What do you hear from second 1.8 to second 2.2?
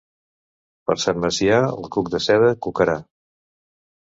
cuc